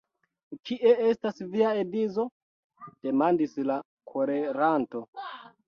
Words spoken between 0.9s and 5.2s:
estas via edzo!? demandis la koleranto.